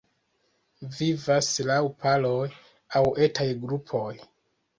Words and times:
Vivas 0.99 1.49
laŭ 1.67 1.77
paroj 2.05 2.41
aŭ 3.01 3.03
etaj 3.27 3.47
grupoj. 3.69 4.11